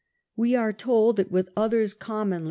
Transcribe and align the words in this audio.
We 0.35 0.55
are 0.55 0.73
told 0.73 1.17
that 1.17 1.29
with 1.29 1.49
others 1.55 1.93
commonly, 1.93 2.39
14. 2.39 2.39